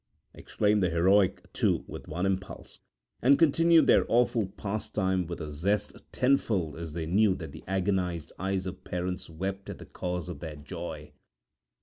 [0.33, 2.79] exclaimed the heroic two with one impulse,
[3.21, 8.31] and continued their awful pastime with a zest tenfold as they knew that the agonized
[8.39, 11.11] eyes of parents wept at the cause of their joy.